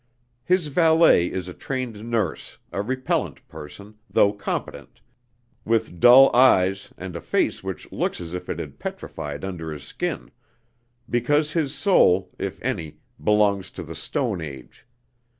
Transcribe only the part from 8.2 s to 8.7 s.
if it